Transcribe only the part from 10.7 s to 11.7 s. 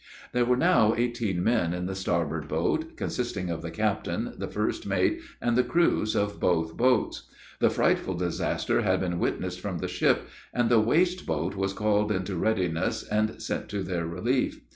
the waste boat